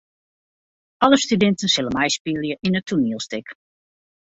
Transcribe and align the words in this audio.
Alle 1.07 1.19
studinten 1.25 1.73
sille 1.75 1.93
meispylje 1.99 2.59
yn 2.67 2.81
it 2.83 2.89
toanielstik. 2.91 3.57